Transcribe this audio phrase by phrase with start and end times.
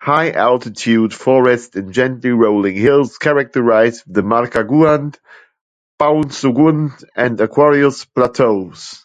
[0.00, 5.18] High altitude forests in gently rolling hills characterize the Markagunt,
[6.00, 9.04] Paunsaugunt, and Aquarius Plateaus.